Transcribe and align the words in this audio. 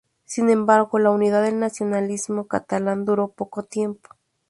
Sin 0.25 0.49
embargo, 0.49 0.97
la 0.97 1.11
unidad 1.11 1.43
del 1.43 1.59
nacionalismo 1.59 2.47
catalán 2.47 3.05
duró 3.05 3.27
poco 3.33 3.61
tiempo. 3.61 4.09